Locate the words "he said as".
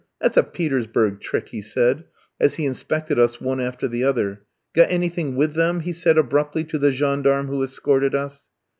1.49-2.55